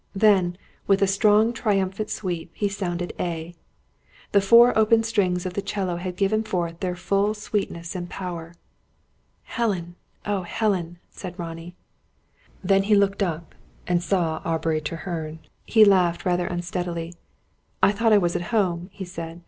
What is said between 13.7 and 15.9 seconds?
and saw Aubrey Treherne. He